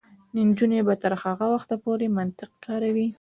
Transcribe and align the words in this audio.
نجونې 0.37 0.79
به 0.87 0.93
تر 1.03 1.13
هغه 1.23 1.45
وخته 1.53 1.75
پورې 1.83 2.05
منطق 2.17 2.51
کاروي. 2.65 3.07